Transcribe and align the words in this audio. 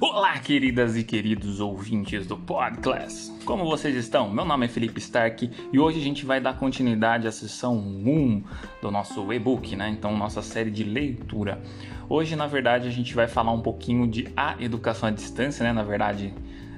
Olá, 0.00 0.38
queridas 0.38 0.96
e 0.96 1.02
queridos 1.02 1.58
ouvintes 1.58 2.24
do 2.24 2.36
Podclass. 2.36 3.36
Como 3.44 3.64
vocês 3.64 3.96
estão? 3.96 4.30
Meu 4.30 4.44
nome 4.44 4.66
é 4.66 4.68
Felipe 4.68 5.00
Stark 5.00 5.50
e 5.72 5.78
hoje 5.78 5.98
a 5.98 6.02
gente 6.02 6.24
vai 6.24 6.40
dar 6.40 6.56
continuidade 6.56 7.26
à 7.26 7.32
sessão 7.32 7.76
1 7.76 8.44
do 8.80 8.92
nosso 8.92 9.32
e-book, 9.32 9.74
né? 9.74 9.88
Então, 9.88 10.16
nossa 10.16 10.40
série 10.40 10.70
de 10.70 10.84
leitura. 10.84 11.60
Hoje, 12.08 12.36
na 12.36 12.46
verdade, 12.46 12.86
a 12.86 12.92
gente 12.92 13.12
vai 13.12 13.26
falar 13.26 13.50
um 13.50 13.60
pouquinho 13.60 14.06
de 14.06 14.28
a 14.36 14.54
educação 14.60 15.08
à 15.08 15.10
distância, 15.12 15.64
né? 15.64 15.72
Na 15.72 15.82
verdade, 15.82 16.32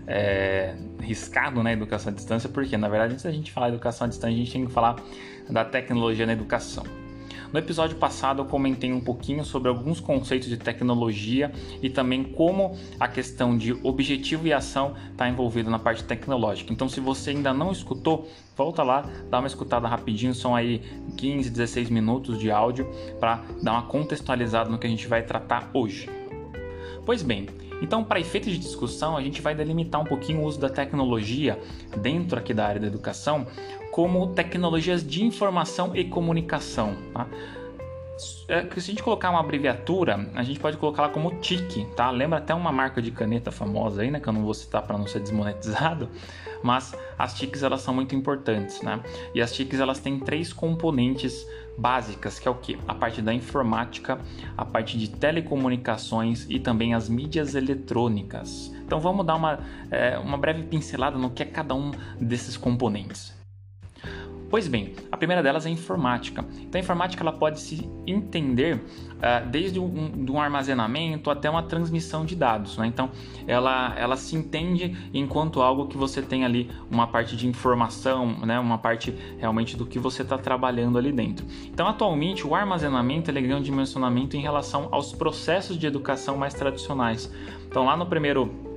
é 0.07 0.75
riscado, 1.03 1.63
né? 1.63 1.75
Educação 1.75 2.11
à 2.11 2.15
distância, 2.15 2.49
porque 2.49 2.75
na 2.79 2.89
verdade, 2.89 3.13
antes 3.13 3.25
da 3.25 3.31
gente 3.31 3.53
falar 3.53 3.69
educação 3.69 4.07
à 4.07 4.09
distância, 4.09 4.35
a 4.35 4.39
gente 4.39 4.51
tem 4.51 4.65
que 4.65 4.73
falar 4.73 4.97
da 5.51 5.63
tecnologia 5.63 6.25
na 6.25 6.33
educação. 6.33 6.85
No 7.53 7.59
episódio 7.59 7.97
passado 7.97 8.43
eu 8.43 8.47
comentei 8.47 8.93
um 8.93 9.01
pouquinho 9.01 9.45
sobre 9.45 9.69
alguns 9.69 9.99
conceitos 9.99 10.49
de 10.49 10.57
tecnologia 10.57 11.53
e 11.83 11.91
também 11.91 12.23
como 12.23 12.77
a 12.99 13.09
questão 13.09 13.59
de 13.59 13.73
objetivo 13.83 14.47
e 14.47 14.53
ação 14.53 14.95
está 15.11 15.29
envolvida 15.29 15.69
na 15.69 15.79
parte 15.79 16.05
tecnológica. 16.05 16.73
Então, 16.73 16.89
se 16.89 17.01
você 17.01 17.31
ainda 17.31 17.53
não 17.53 17.73
escutou, 17.73 18.29
volta 18.57 18.85
lá, 18.85 19.05
dá 19.29 19.41
uma 19.41 19.49
escutada 19.49 19.89
rapidinho, 19.89 20.35
são 20.35 20.55
aí 20.55 20.81
15, 21.17 21.51
16 21.51 21.91
minutos 21.91 22.39
de 22.39 22.51
áudio 22.51 22.89
para 23.19 23.43
dar 23.63 23.73
uma 23.73 23.83
contextualizada 23.83 24.71
no 24.71 24.79
que 24.79 24.87
a 24.87 24.91
gente 24.91 25.09
vai 25.09 25.23
tratar 25.23 25.71
hoje. 25.75 26.09
Pois 27.05 27.23
bem, 27.23 27.49
então, 27.81 28.05
para 28.05 28.21
efeitos 28.21 28.53
de 28.53 28.59
discussão, 28.59 29.17
a 29.17 29.23
gente 29.23 29.41
vai 29.41 29.55
delimitar 29.55 30.01
um 30.01 30.05
pouquinho 30.05 30.41
o 30.41 30.45
uso 30.45 30.61
da 30.61 30.69
tecnologia 30.69 31.59
dentro 31.97 32.39
aqui 32.39 32.53
da 32.53 32.67
área 32.67 32.81
da 32.81 32.87
educação 32.87 33.47
como 33.91 34.29
tecnologias 34.29 35.07
de 35.07 35.25
informação 35.25 35.97
e 35.97 36.05
comunicação. 36.05 36.97
Tá? 37.13 37.27
É, 38.49 38.63
se 38.63 38.79
a 38.79 38.81
gente 38.81 39.03
colocar 39.03 39.31
uma 39.31 39.41
abreviatura, 39.41 40.29
a 40.35 40.43
gente 40.43 40.59
pode 40.59 40.77
colocar 40.77 41.05
ela 41.05 41.13
como 41.13 41.39
TIC, 41.41 41.87
tá? 41.97 42.11
Lembra 42.11 42.39
até 42.39 42.55
uma 42.55 42.73
marca 42.73 43.01
de 43.01 43.11
caneta 43.11 43.51
famosa 43.51 44.03
aí, 44.03 44.11
né? 44.11 44.21
Que 44.21 44.29
eu 44.29 44.33
não 44.33 44.43
vou 44.43 44.55
citar 44.55 44.83
para 44.83 44.99
não 44.99 45.07
ser 45.07 45.21
desmonetizado, 45.21 46.09
mas 46.63 46.95
as 47.19 47.35
TICs 47.35 47.63
elas 47.63 47.81
são 47.81 47.95
muito 47.95 48.15
importantes, 48.15 48.83
né? 48.83 49.01
E 49.35 49.41
as 49.41 49.53
TICs 49.53 49.81
elas 49.81 50.01
têm 50.01 50.19
três 50.19 50.53
componentes 50.53 51.47
básicas, 51.79 52.39
que 52.39 52.47
é 52.47 52.51
o 52.51 52.55
que? 52.55 52.79
A 52.87 52.95
parte 52.95 53.23
da 53.23 53.33
informática, 53.33 54.19
a 54.57 54.65
parte 54.65 54.99
de 54.99 55.09
telecomunicações 55.09 56.47
e 56.49 56.59
também 56.59 56.95
as 56.95 57.09
mídias 57.09 57.55
eletrônicas. 57.55 58.71
Então 58.85 59.01
vamos 59.01 59.25
dar 59.25 59.37
uma, 59.37 59.61
é, 59.91 60.19
uma 60.19 60.37
breve 60.37 60.65
pincelada 60.65 61.17
no 61.17 61.31
que 61.31 61.43
é 61.43 61.47
cada 61.47 61.75
um 61.75 61.91
desses 62.21 62.57
componentes. 62.57 63.40
Pois 64.51 64.67
bem, 64.67 64.95
a 65.13 65.17
primeira 65.17 65.45
delas 65.45 65.65
é 65.65 65.69
a 65.69 65.73
informática. 65.73 66.45
Então, 66.61 66.77
a 66.77 66.83
informática 66.83 67.23
ela 67.23 67.33
pode 67.33 67.61
se 67.61 67.89
entender 68.05 68.75
uh, 68.77 69.49
desde 69.49 69.79
um, 69.79 70.27
um, 70.29 70.41
armazenamento 70.41 71.31
até 71.31 71.49
uma 71.49 71.63
transmissão 71.63 72.25
de 72.25 72.35
dados. 72.35 72.77
Né? 72.77 72.89
Então, 72.89 73.11
ela, 73.47 73.95
ela 73.97 74.17
se 74.17 74.35
entende 74.35 74.97
enquanto 75.15 75.63
algo 75.63 75.87
que 75.87 75.97
você 75.97 76.21
tem 76.21 76.45
ali 76.45 76.69
uma 76.91 77.07
parte 77.07 77.37
de 77.37 77.47
informação, 77.47 78.41
né? 78.41 78.59
uma 78.59 78.77
parte 78.77 79.15
realmente 79.39 79.77
do 79.77 79.87
que 79.87 80.01
você 80.01 80.23
está 80.23 80.37
trabalhando 80.37 80.99
ali 80.99 81.13
dentro. 81.13 81.47
Então, 81.67 81.87
atualmente, 81.87 82.45
o 82.45 82.53
armazenamento 82.53 83.31
ele 83.31 83.41
ganha 83.43 83.57
um 83.57 83.63
dimensionamento 83.63 84.37
em 84.37 84.41
relação 84.41 84.89
aos 84.91 85.13
processos 85.13 85.79
de 85.79 85.87
educação 85.87 86.37
mais 86.37 86.55
tradicionais. 86.55 87.33
Então, 87.69 87.85
lá 87.85 87.97
no 87.97 88.05
primeiro 88.05 88.70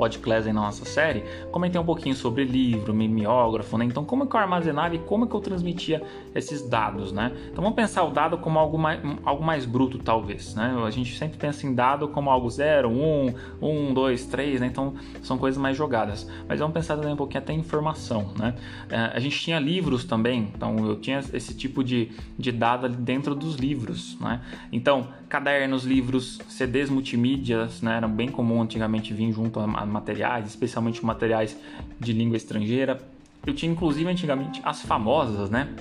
podcast 0.00 0.50
na 0.50 0.62
nossa 0.62 0.86
série, 0.86 1.22
comentei 1.52 1.78
um 1.78 1.84
pouquinho 1.84 2.14
sobre 2.14 2.42
livro, 2.42 2.94
mimeógrafo, 2.94 3.76
né? 3.76 3.84
Então, 3.84 4.02
como 4.02 4.26
que 4.26 4.34
eu 4.34 4.40
armazenava 4.40 4.94
e 4.94 4.98
como 4.98 5.26
que 5.26 5.34
eu 5.34 5.40
transmitia 5.40 6.02
esses 6.34 6.66
dados, 6.66 7.12
né? 7.12 7.30
Então, 7.52 7.62
vamos 7.62 7.76
pensar 7.76 8.02
o 8.04 8.10
dado 8.10 8.38
como 8.38 8.58
algo 8.58 8.78
mais, 8.78 8.98
algo 9.22 9.44
mais 9.44 9.66
bruto, 9.66 9.98
talvez, 9.98 10.54
né? 10.54 10.74
A 10.86 10.90
gente 10.90 11.18
sempre 11.18 11.36
pensa 11.36 11.66
em 11.66 11.74
dado 11.74 12.08
como 12.08 12.30
algo 12.30 12.48
0, 12.48 12.88
1, 12.88 13.34
1, 13.60 13.92
2, 13.92 14.24
3, 14.24 14.60
né? 14.62 14.68
Então, 14.68 14.94
são 15.22 15.36
coisas 15.36 15.60
mais 15.60 15.76
jogadas. 15.76 16.26
Mas 16.48 16.58
vamos 16.60 16.72
pensar 16.72 16.96
também 16.96 17.12
um 17.12 17.16
pouquinho 17.16 17.42
até 17.42 17.52
em 17.52 17.58
informação, 17.58 18.32
né? 18.38 18.54
É, 18.88 18.96
a 19.14 19.20
gente 19.20 19.38
tinha 19.38 19.58
livros 19.58 20.04
também, 20.04 20.50
então 20.54 20.78
eu 20.78 20.96
tinha 20.96 21.18
esse 21.34 21.54
tipo 21.54 21.84
de, 21.84 22.10
de 22.38 22.50
dado 22.50 22.86
ali 22.86 22.96
dentro 22.96 23.34
dos 23.34 23.56
livros, 23.56 24.18
né? 24.18 24.40
Então, 24.72 25.08
cadernos, 25.28 25.84
livros, 25.84 26.40
CDs 26.48 26.88
multimídias, 26.88 27.82
né? 27.82 27.98
Eram 27.98 28.10
bem 28.10 28.30
comum 28.30 28.62
antigamente 28.62 29.12
vir 29.12 29.30
junto 29.30 29.60
a 29.60 29.89
materiais, 29.90 30.46
especialmente 30.46 31.04
materiais 31.04 31.56
de 31.98 32.12
língua 32.12 32.36
estrangeira. 32.36 33.00
Eu 33.46 33.54
tinha 33.54 33.70
inclusive 33.70 34.08
antigamente 34.08 34.60
as 34.64 34.82
famosas, 34.82 35.50
né? 35.50 35.74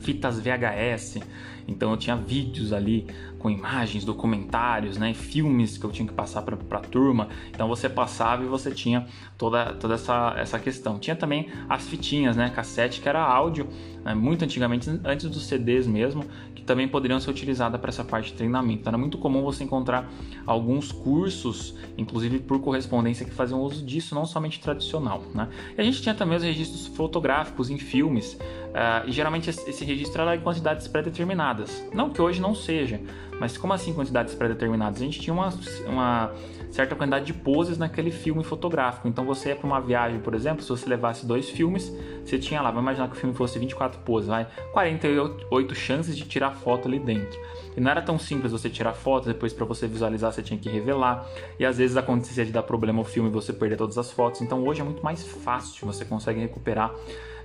Fitas 0.00 0.40
VHS. 0.40 1.20
Então 1.68 1.90
eu 1.90 1.96
tinha 1.96 2.16
vídeos 2.16 2.72
ali 2.72 3.06
com 3.46 3.50
imagens, 3.50 4.04
documentários, 4.04 4.96
né, 4.96 5.14
filmes 5.14 5.78
que 5.78 5.84
eu 5.86 5.92
tinha 5.92 6.08
que 6.08 6.12
passar 6.12 6.42
para 6.42 6.56
a 6.56 6.80
turma. 6.80 7.28
Então 7.50 7.68
você 7.68 7.88
passava 7.88 8.42
e 8.42 8.46
você 8.46 8.72
tinha 8.72 9.06
toda, 9.38 9.72
toda 9.74 9.94
essa, 9.94 10.34
essa 10.36 10.58
questão. 10.58 10.98
Tinha 10.98 11.14
também 11.14 11.48
as 11.68 11.86
fitinhas, 11.86 12.36
né, 12.36 12.50
cassete, 12.50 13.00
que 13.00 13.08
era 13.08 13.22
áudio, 13.22 13.68
né, 14.04 14.14
muito 14.14 14.44
antigamente, 14.44 14.90
antes 15.04 15.30
dos 15.30 15.46
CDs 15.46 15.86
mesmo, 15.86 16.24
que 16.56 16.62
também 16.62 16.88
poderiam 16.88 17.20
ser 17.20 17.30
utilizadas 17.30 17.80
para 17.80 17.88
essa 17.88 18.02
parte 18.02 18.32
de 18.32 18.34
treinamento. 18.34 18.88
Era 18.88 18.98
muito 18.98 19.16
comum 19.16 19.42
você 19.42 19.62
encontrar 19.62 20.10
alguns 20.44 20.90
cursos, 20.90 21.76
inclusive 21.96 22.40
por 22.40 22.60
correspondência, 22.60 23.24
que 23.24 23.32
faziam 23.32 23.60
uso 23.60 23.84
disso, 23.84 24.12
não 24.12 24.26
somente 24.26 24.58
tradicional. 24.58 25.22
Né? 25.32 25.48
E 25.78 25.80
a 25.80 25.84
gente 25.84 26.02
tinha 26.02 26.16
também 26.16 26.36
os 26.36 26.42
registros 26.42 26.88
fotográficos 26.88 27.70
em 27.70 27.78
filmes, 27.78 28.34
uh, 28.34 29.06
e 29.06 29.12
geralmente 29.12 29.48
esse 29.50 29.84
registro 29.84 30.22
era 30.22 30.34
em 30.34 30.40
quantidades 30.40 30.88
pré-determinadas. 30.88 31.86
Não 31.94 32.10
que 32.10 32.20
hoje 32.20 32.40
não 32.40 32.54
seja, 32.54 33.00
mas 33.38 33.56
como 33.58 33.72
assim 33.72 33.92
quantidades 33.92 34.34
pré-determinadas? 34.34 35.00
A 35.00 35.04
gente 35.04 35.20
tinha 35.20 35.34
uma, 35.34 35.50
uma 35.86 36.32
certa 36.70 36.94
quantidade 36.94 37.26
de 37.26 37.34
poses 37.34 37.78
naquele 37.78 38.10
filme 38.10 38.42
fotográfico. 38.42 39.08
Então 39.08 39.24
você 39.24 39.50
ia 39.50 39.56
para 39.56 39.66
uma 39.66 39.80
viagem, 39.80 40.20
por 40.20 40.34
exemplo, 40.34 40.62
se 40.62 40.68
você 40.68 40.88
levasse 40.88 41.26
dois 41.26 41.48
filmes, 41.50 41.92
você 42.24 42.38
tinha 42.38 42.60
lá, 42.60 42.70
vamos 42.70 42.84
imaginar 42.84 43.08
que 43.08 43.16
o 43.16 43.18
filme 43.18 43.34
fosse 43.34 43.58
24 43.58 44.00
poses, 44.00 44.28
vai, 44.28 44.46
48 44.72 45.74
chances 45.74 46.16
de 46.16 46.24
tirar 46.24 46.52
foto 46.52 46.88
ali 46.88 46.98
dentro. 46.98 47.38
E 47.76 47.80
não 47.80 47.90
era 47.90 48.00
tão 48.00 48.18
simples 48.18 48.52
você 48.52 48.70
tirar 48.70 48.94
fotos, 48.94 49.28
depois 49.28 49.52
para 49.52 49.66
você 49.66 49.86
visualizar 49.86 50.32
você 50.32 50.42
tinha 50.42 50.58
que 50.58 50.68
revelar. 50.68 51.26
E 51.58 51.64
às 51.64 51.76
vezes 51.76 51.96
acontecia 51.96 52.44
de 52.44 52.50
dar 52.50 52.62
problema 52.62 52.98
ao 52.98 53.04
filme 53.04 53.28
e 53.28 53.32
você 53.32 53.52
perder 53.52 53.76
todas 53.76 53.98
as 53.98 54.10
fotos. 54.10 54.40
Então 54.40 54.64
hoje 54.66 54.80
é 54.80 54.84
muito 54.84 55.04
mais 55.04 55.22
fácil, 55.26 55.86
você 55.86 56.04
consegue 56.04 56.40
recuperar 56.40 56.94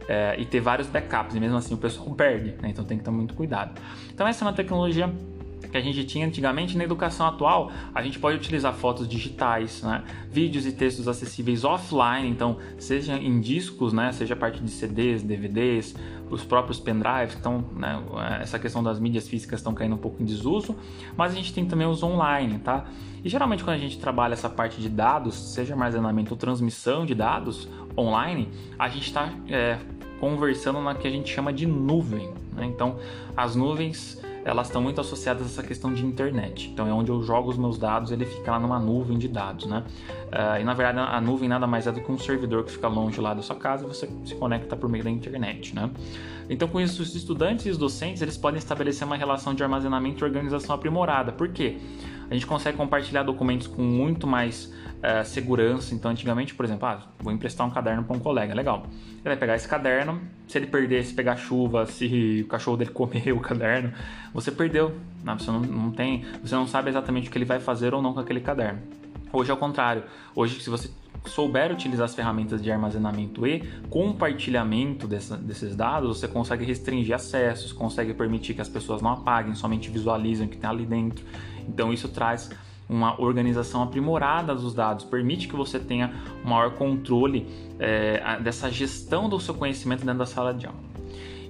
é, 0.07 0.35
e 0.39 0.45
ter 0.45 0.61
vários 0.61 0.87
backups. 0.87 1.35
E 1.35 1.39
mesmo 1.39 1.57
assim 1.57 1.73
o 1.73 1.77
pessoal 1.77 2.09
perde, 2.15 2.55
né? 2.61 2.69
então 2.69 2.85
tem 2.85 2.97
que 2.97 3.03
ter 3.03 3.11
muito 3.11 3.33
cuidado. 3.33 3.79
Então 4.13 4.25
essa 4.25 4.45
é 4.45 4.47
uma 4.47 4.53
tecnologia 4.53 5.13
que 5.69 5.77
a 5.77 5.81
gente 5.81 6.03
tinha 6.03 6.25
antigamente 6.25 6.77
na 6.77 6.83
educação 6.83 7.27
atual, 7.27 7.71
a 7.93 8.01
gente 8.01 8.19
pode 8.19 8.37
utilizar 8.37 8.73
fotos 8.73 9.07
digitais, 9.07 9.81
né? 9.83 10.03
vídeos 10.29 10.65
e 10.65 10.71
textos 10.71 11.07
acessíveis 11.07 11.63
offline, 11.63 12.27
então 12.27 12.57
seja 12.77 13.17
em 13.17 13.39
discos, 13.39 13.93
né? 13.93 14.11
seja 14.11 14.35
parte 14.35 14.61
de 14.61 14.69
CDs, 14.69 15.23
DVDs, 15.23 15.95
os 16.29 16.43
próprios 16.43 16.79
pendrives, 16.79 17.35
então 17.39 17.65
né? 17.75 18.01
essa 18.41 18.57
questão 18.57 18.83
das 18.83 18.99
mídias 18.99 19.27
físicas 19.27 19.59
estão 19.59 19.73
caindo 19.73 19.95
um 19.95 19.99
pouco 19.99 20.21
em 20.21 20.25
desuso, 20.25 20.75
mas 21.15 21.33
a 21.33 21.35
gente 21.35 21.53
tem 21.53 21.65
também 21.65 21.87
os 21.87 22.01
online, 22.01 22.59
tá? 22.59 22.85
E 23.23 23.29
geralmente 23.29 23.63
quando 23.63 23.75
a 23.75 23.79
gente 23.79 23.99
trabalha 23.99 24.33
essa 24.33 24.49
parte 24.49 24.81
de 24.81 24.89
dados, 24.89 25.53
seja 25.53 25.73
armazenamento 25.73 26.33
ou 26.33 26.37
transmissão 26.37 27.05
de 27.05 27.13
dados 27.13 27.67
online, 27.95 28.49
a 28.79 28.89
gente 28.89 29.07
está 29.07 29.31
é, 29.47 29.77
conversando 30.19 30.81
na 30.81 30.95
que 30.95 31.07
a 31.07 31.11
gente 31.11 31.31
chama 31.31 31.53
de 31.53 31.67
nuvem. 31.67 32.33
Né? 32.53 32.65
Então 32.65 32.97
as 33.37 33.55
nuvens 33.55 34.19
elas 34.43 34.67
estão 34.67 34.81
muito 34.81 34.99
associadas 34.99 35.43
a 35.43 35.45
essa 35.45 35.63
questão 35.63 35.93
de 35.93 36.05
internet. 36.05 36.69
Então 36.69 36.87
é 36.87 36.93
onde 36.93 37.11
eu 37.11 37.21
jogo 37.21 37.49
os 37.49 37.57
meus 37.57 37.77
dados, 37.77 38.11
ele 38.11 38.25
fica 38.25 38.51
lá 38.51 38.59
numa 38.59 38.79
nuvem 38.79 39.17
de 39.17 39.27
dados, 39.27 39.65
né? 39.65 39.83
Uh, 40.27 40.61
e 40.61 40.63
na 40.63 40.73
verdade 40.73 40.99
a 40.99 41.21
nuvem 41.21 41.47
nada 41.47 41.67
mais 41.67 41.87
é 41.87 41.91
do 41.91 42.01
que 42.01 42.11
um 42.11 42.17
servidor 42.17 42.63
que 42.63 42.71
fica 42.71 42.87
longe 42.87 43.19
lá 43.19 43.33
da 43.33 43.41
sua 43.41 43.55
casa 43.55 43.85
e 43.85 43.87
você 43.87 44.09
se 44.25 44.35
conecta 44.35 44.75
por 44.75 44.89
meio 44.89 45.03
da 45.03 45.09
internet, 45.09 45.75
né? 45.75 45.89
Então 46.49 46.67
com 46.67 46.81
isso 46.81 47.01
os 47.01 47.15
estudantes 47.15 47.65
e 47.65 47.69
os 47.69 47.77
docentes 47.77 48.21
eles 48.21 48.37
podem 48.37 48.57
estabelecer 48.57 49.05
uma 49.05 49.15
relação 49.15 49.53
de 49.53 49.63
armazenamento 49.63 50.23
e 50.23 50.25
organização 50.25 50.75
aprimorada. 50.75 51.31
Por 51.31 51.49
quê? 51.49 51.77
A 52.31 52.33
gente 52.33 52.47
consegue 52.47 52.77
compartilhar 52.77 53.23
documentos 53.23 53.67
com 53.67 53.81
muito 53.81 54.25
mais 54.25 54.73
uh, 54.99 55.25
segurança. 55.25 55.93
Então, 55.93 56.09
antigamente, 56.09 56.55
por 56.55 56.63
exemplo, 56.63 56.87
ah, 56.87 57.05
vou 57.19 57.33
emprestar 57.33 57.67
um 57.67 57.69
caderno 57.69 58.05
para 58.05 58.15
um 58.15 58.19
colega, 58.21 58.55
legal. 58.55 58.85
Ele 59.15 59.25
vai 59.25 59.35
pegar 59.35 59.57
esse 59.57 59.67
caderno, 59.67 60.21
se 60.47 60.57
ele 60.57 60.67
perder, 60.67 61.03
se 61.03 61.13
pegar 61.13 61.35
chuva, 61.35 61.85
se 61.85 62.43
o 62.45 62.47
cachorro 62.47 62.77
dele 62.77 62.91
comer 62.95 63.33
o 63.33 63.41
caderno, 63.41 63.91
você 64.33 64.49
perdeu. 64.49 64.95
Né? 65.25 65.35
Você 65.37 65.51
não, 65.51 65.59
não 65.59 65.91
tem, 65.91 66.23
você 66.41 66.55
não 66.55 66.65
sabe 66.65 66.89
exatamente 66.89 67.27
o 67.27 67.31
que 67.31 67.37
ele 67.37 67.43
vai 67.43 67.59
fazer 67.59 67.93
ou 67.93 68.01
não 68.01 68.13
com 68.13 68.21
aquele 68.21 68.39
caderno. 68.39 68.79
Hoje 69.33 69.51
é 69.51 69.53
o 69.53 69.57
contrário. 69.57 70.03
Hoje, 70.33 70.61
se 70.61 70.69
você 70.69 70.89
souber 71.25 71.71
utilizar 71.71 72.05
as 72.05 72.15
ferramentas 72.15 72.61
de 72.61 72.71
armazenamento 72.71 73.45
e 73.45 73.59
compartilhamento 73.89 75.07
dessa, 75.07 75.37
desses 75.37 75.75
dados, 75.75 76.19
você 76.19 76.27
consegue 76.27 76.65
restringir 76.65 77.15
acessos, 77.15 77.71
consegue 77.71 78.13
permitir 78.13 78.53
que 78.53 78.61
as 78.61 78.69
pessoas 78.69 79.01
não 79.01 79.11
apaguem, 79.11 79.53
somente 79.55 79.89
visualizem 79.89 80.47
o 80.47 80.49
que 80.49 80.57
tem 80.57 80.69
ali 80.69 80.85
dentro. 80.85 81.23
Então 81.67 81.93
isso 81.93 82.09
traz 82.09 82.49
uma 82.89 83.21
organização 83.21 83.83
aprimorada 83.83 84.53
dos 84.53 84.73
dados, 84.73 85.05
permite 85.05 85.47
que 85.47 85.55
você 85.55 85.79
tenha 85.79 86.13
maior 86.43 86.71
controle 86.71 87.47
é, 87.79 88.37
dessa 88.41 88.69
gestão 88.69 89.29
do 89.29 89.39
seu 89.39 89.53
conhecimento 89.53 90.01
dentro 90.01 90.19
da 90.19 90.25
sala 90.25 90.53
de 90.53 90.65
aula. 90.65 90.91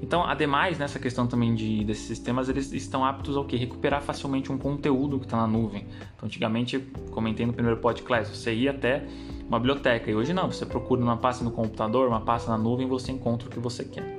Então, 0.01 0.23
ademais, 0.23 0.79
nessa 0.79 0.97
questão 0.97 1.27
também 1.27 1.53
de, 1.53 1.83
desses 1.83 2.05
sistemas, 2.05 2.49
eles 2.49 2.71
estão 2.73 3.05
aptos 3.05 3.37
ao 3.37 3.45
que? 3.45 3.55
Recuperar 3.55 4.01
facilmente 4.01 4.51
um 4.51 4.57
conteúdo 4.57 5.19
que 5.19 5.25
está 5.25 5.37
na 5.37 5.45
nuvem. 5.45 5.85
Então, 6.15 6.25
antigamente, 6.25 6.79
comentei 7.11 7.45
no 7.45 7.53
primeiro 7.53 7.79
podcast, 7.79 8.35
você 8.35 8.53
ia 8.53 8.71
até 8.71 9.05
uma 9.51 9.59
biblioteca 9.59 10.09
e 10.09 10.15
hoje 10.15 10.31
não, 10.31 10.49
você 10.49 10.65
procura 10.65 11.01
uma 11.01 11.17
pasta 11.17 11.43
no 11.43 11.51
computador, 11.51 12.07
uma 12.07 12.21
pasta 12.21 12.49
na 12.49 12.57
nuvem, 12.57 12.87
você 12.87 13.11
encontra 13.11 13.49
o 13.49 13.51
que 13.51 13.59
você 13.59 13.83
quer. 13.83 14.17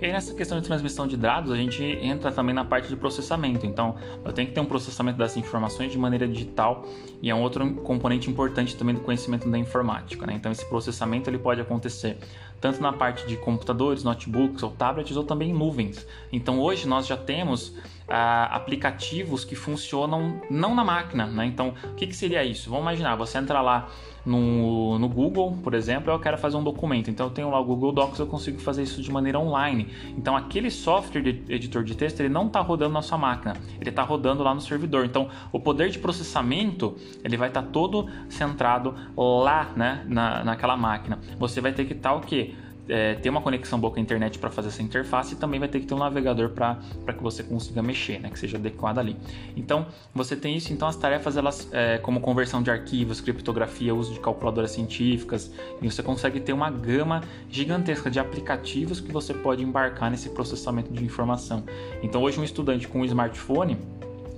E 0.00 0.06
aí 0.06 0.10
nessa 0.10 0.34
questão 0.34 0.58
de 0.58 0.66
transmissão 0.66 1.06
de 1.06 1.16
dados, 1.16 1.52
a 1.52 1.56
gente 1.56 1.84
entra 1.84 2.32
também 2.32 2.52
na 2.52 2.64
parte 2.64 2.88
de 2.88 2.96
processamento. 2.96 3.64
Então, 3.64 3.94
eu 4.24 4.32
tenho 4.32 4.48
que 4.48 4.54
ter 4.54 4.58
um 4.58 4.64
processamento 4.64 5.16
dessas 5.16 5.36
informações 5.36 5.92
de 5.92 5.98
maneira 5.98 6.26
digital 6.26 6.84
e 7.22 7.30
é 7.30 7.34
um 7.34 7.40
outro 7.40 7.74
componente 7.74 8.28
importante 8.28 8.74
também 8.76 8.96
do 8.96 9.00
conhecimento 9.00 9.48
da 9.48 9.56
informática. 9.56 10.26
Né? 10.26 10.34
Então, 10.34 10.50
esse 10.50 10.66
processamento 10.68 11.30
ele 11.30 11.38
pode 11.38 11.60
acontecer 11.60 12.18
tanto 12.62 12.80
na 12.80 12.92
parte 12.92 13.26
de 13.26 13.36
computadores, 13.36 14.04
notebooks 14.04 14.62
ou 14.62 14.70
tablets 14.70 15.16
ou 15.16 15.24
também 15.24 15.52
nuvens. 15.52 16.06
Então, 16.32 16.60
hoje 16.60 16.86
nós 16.86 17.08
já 17.08 17.16
temos 17.16 17.76
ah, 18.08 18.44
aplicativos 18.54 19.44
que 19.44 19.56
funcionam 19.56 20.40
não 20.48 20.72
na 20.72 20.84
máquina. 20.84 21.26
Né? 21.26 21.44
Então, 21.44 21.74
o 21.84 21.94
que, 21.94 22.06
que 22.06 22.14
seria 22.14 22.44
isso? 22.44 22.70
Vamos 22.70 22.84
imaginar, 22.84 23.16
você 23.16 23.36
entra 23.36 23.60
lá 23.60 23.88
no, 24.24 24.98
no 24.98 25.08
Google, 25.08 25.58
por 25.62 25.74
exemplo, 25.74 26.12
eu 26.12 26.18
quero 26.18 26.38
fazer 26.38 26.56
um 26.56 26.62
documento. 26.62 27.10
Então 27.10 27.26
eu 27.26 27.30
tenho 27.30 27.50
lá 27.50 27.58
o 27.60 27.64
Google 27.64 27.92
Docs, 27.92 28.18
eu 28.18 28.26
consigo 28.26 28.58
fazer 28.58 28.82
isso 28.82 29.02
de 29.02 29.10
maneira 29.10 29.38
online. 29.38 29.88
Então 30.16 30.36
aquele 30.36 30.70
software 30.70 31.22
de 31.22 31.42
editor 31.48 31.82
de 31.82 31.94
texto 31.96 32.20
ele 32.20 32.28
não 32.28 32.46
está 32.46 32.60
rodando 32.60 32.94
na 32.94 33.02
sua 33.02 33.18
máquina, 33.18 33.54
ele 33.80 33.90
está 33.90 34.02
rodando 34.02 34.42
lá 34.42 34.54
no 34.54 34.60
servidor. 34.60 35.04
Então 35.04 35.28
o 35.50 35.58
poder 35.58 35.90
de 35.90 35.98
processamento 35.98 36.96
ele 37.24 37.36
vai 37.36 37.48
estar 37.48 37.62
tá 37.62 37.68
todo 37.68 38.08
centrado 38.28 38.94
lá, 39.16 39.70
né, 39.76 40.04
na, 40.06 40.44
naquela 40.44 40.76
máquina. 40.76 41.18
Você 41.38 41.60
vai 41.60 41.72
ter 41.72 41.84
que 41.84 41.92
estar 41.92 42.10
tá, 42.10 42.16
o 42.16 42.20
que? 42.20 42.51
É, 42.88 43.14
ter 43.14 43.30
uma 43.30 43.40
conexão 43.40 43.78
boa 43.78 43.92
com 43.92 43.98
a 43.98 44.02
internet 44.02 44.38
para 44.38 44.50
fazer 44.50 44.68
essa 44.68 44.82
interface 44.82 45.34
e 45.34 45.36
também 45.36 45.60
vai 45.60 45.68
ter 45.68 45.80
que 45.80 45.86
ter 45.86 45.94
um 45.94 45.98
navegador 45.98 46.50
para 46.50 46.76
que 47.06 47.22
você 47.22 47.42
consiga 47.42 47.82
mexer, 47.82 48.20
né, 48.20 48.30
que 48.30 48.38
seja 48.38 48.56
adequado 48.56 48.98
ali. 48.98 49.16
Então, 49.56 49.86
você 50.14 50.36
tem 50.36 50.56
isso, 50.56 50.72
então 50.72 50.88
as 50.88 50.96
tarefas, 50.96 51.36
elas, 51.36 51.68
é, 51.72 51.98
como 51.98 52.20
conversão 52.20 52.62
de 52.62 52.70
arquivos, 52.70 53.20
criptografia, 53.20 53.94
uso 53.94 54.12
de 54.12 54.20
calculadoras 54.20 54.72
científicas, 54.72 55.52
e 55.80 55.90
você 55.90 56.02
consegue 56.02 56.40
ter 56.40 56.52
uma 56.52 56.70
gama 56.70 57.22
gigantesca 57.48 58.10
de 58.10 58.18
aplicativos 58.18 59.00
que 59.00 59.12
você 59.12 59.32
pode 59.32 59.62
embarcar 59.62 60.10
nesse 60.10 60.30
processamento 60.30 60.92
de 60.92 61.04
informação. 61.04 61.64
Então, 62.02 62.22
hoje 62.22 62.40
um 62.40 62.44
estudante 62.44 62.88
com 62.88 63.00
um 63.00 63.04
smartphone, 63.04 63.78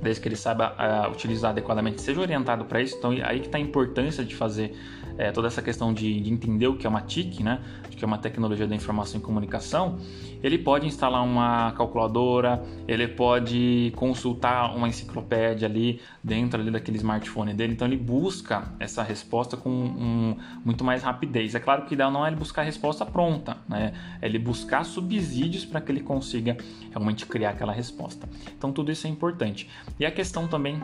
desde 0.03 0.21
que 0.21 0.29
ele 0.29 0.37
saiba 0.37 0.75
uh, 0.75 1.11
utilizar 1.11 1.51
adequadamente, 1.51 2.03
seja 2.03 2.21
orientado 2.21 2.67
para 2.67 2.81
isso. 2.83 2.97
Então, 2.99 3.11
aí 3.23 3.41
que 3.41 3.47
está 3.47 3.57
a 3.57 3.61
importância 3.61 4.23
de 4.23 4.35
fazer 4.35 4.77
é, 5.19 5.31
toda 5.31 5.47
essa 5.47 5.63
questão 5.63 5.93
de, 5.93 6.21
de, 6.21 6.33
entender 6.33 6.67
o 6.67 6.77
que 6.77 6.87
é 6.87 6.91
uma 6.91 7.01
TIC, 7.01 7.43
né, 7.43 7.61
que 7.91 8.05
é 8.05 8.07
uma 8.07 8.19
tecnologia 8.19 8.67
da 8.67 8.75
informação 8.75 9.21
e 9.21 9.23
comunicação, 9.23 9.99
ele 10.43 10.59
pode 10.59 10.87
instalar 10.87 11.23
uma 11.23 11.73
calculadora, 11.73 12.63
ele 12.89 13.07
pode 13.09 13.93
consultar 13.97 14.75
uma 14.75 14.89
enciclopédia 14.89 15.69
ali 15.69 16.01
dentro 16.23 16.61
ali 16.61 16.71
daquele 16.71 16.97
smartphone 16.97 17.55
dele, 17.55 17.73
então 17.73 17.87
ele 17.87 17.97
busca 17.97 18.75
essa 18.79 19.03
resposta 19.03 19.57
com 19.57 19.71
um, 19.71 20.37
muito 20.65 20.85
mais 20.85 21.03
rapidez. 21.03 21.55
É 21.55 21.61
claro 21.61 21.85
que 21.85 21.93
o 21.93 21.95
ideal 21.95 22.11
não 22.11 22.25
é 22.27 22.29
ele 22.29 22.37
buscar 22.37 22.63
a 22.63 22.65
resposta 22.65 23.07
pronta, 23.07 23.57
né, 23.69 23.93
é 24.21 24.27
ele 24.27 24.39
buscar 24.39 24.85
subsídios 24.85 25.65
para 25.65 25.81
que 25.81 25.93
ele 25.93 26.01
consiga 26.01 26.57
realmente 26.91 27.25
criar 27.27 27.51
aquela 27.51 27.73
resposta. 27.73 28.29
Então 28.57 28.73
tudo 28.73 28.91
isso 28.91 29.07
é 29.07 29.11
importante. 29.11 29.69
E 29.99 30.05
a 30.05 30.11
questão 30.11 30.49
também 30.49 30.81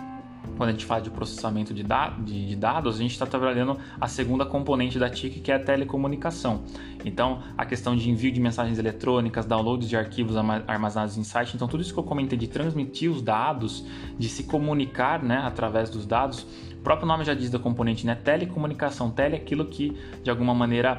quando 0.56 0.70
a 0.70 0.72
gente 0.72 0.84
fala 0.84 1.00
de 1.00 1.10
processamento 1.10 1.72
de, 1.72 1.82
da 1.82 2.10
de, 2.10 2.54
dados, 2.56 2.96
a 2.96 2.98
gente 2.98 3.12
está 3.12 3.26
trabalhando 3.26 3.78
a 4.00 4.06
segunda 4.06 4.44
componente 4.44 4.98
da 4.98 5.08
TIC, 5.08 5.40
que 5.40 5.50
é 5.50 5.54
a 5.54 5.58
telecomunicação. 5.58 6.62
Então, 7.04 7.42
a 7.56 7.64
questão 7.64 7.96
de 7.96 8.10
envio 8.10 8.30
de 8.30 8.40
mensagens 8.40 8.78
eletrônicas, 8.78 9.46
downloads 9.46 9.88
de 9.88 9.96
arquivos 9.96 10.36
armazenados 10.36 11.16
em 11.16 11.24
site, 11.24 11.54
então 11.54 11.66
tudo 11.66 11.80
isso 11.82 11.92
que 11.92 11.98
eu 11.98 12.04
comentei 12.04 12.38
de 12.38 12.46
transmitir 12.46 13.10
os 13.10 13.22
dados, 13.22 13.86
de 14.18 14.28
se 14.28 14.44
comunicar 14.44 15.22
né, 15.22 15.38
através 15.38 15.88
dos 15.88 16.04
dados, 16.04 16.46
o 16.80 16.82
próprio 16.82 17.06
nome 17.06 17.24
já 17.24 17.34
diz 17.34 17.50
da 17.50 17.58
componente, 17.58 18.06
né? 18.06 18.14
Telecomunicação. 18.14 19.10
Tele 19.10 19.34
é 19.34 19.38
aquilo 19.38 19.66
que, 19.66 19.94
de 20.22 20.30
alguma 20.30 20.54
maneira, 20.54 20.98